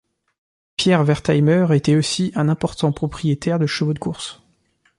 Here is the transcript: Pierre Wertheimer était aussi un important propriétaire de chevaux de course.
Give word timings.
Pierre 0.77 1.03
Wertheimer 1.05 1.75
était 1.75 1.95
aussi 1.95 2.31
un 2.33 2.49
important 2.49 2.91
propriétaire 2.91 3.59
de 3.59 3.67
chevaux 3.67 3.93
de 3.93 3.99
course. 3.99 4.41